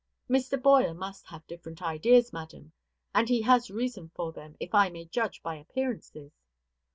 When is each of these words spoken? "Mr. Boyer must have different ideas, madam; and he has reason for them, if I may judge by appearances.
"Mr. 0.27 0.59
Boyer 0.59 0.95
must 0.95 1.27
have 1.27 1.45
different 1.45 1.79
ideas, 1.79 2.33
madam; 2.33 2.71
and 3.13 3.29
he 3.29 3.39
has 3.43 3.69
reason 3.69 4.09
for 4.15 4.31
them, 4.31 4.55
if 4.59 4.73
I 4.73 4.89
may 4.89 5.05
judge 5.05 5.43
by 5.43 5.57
appearances. 5.57 6.31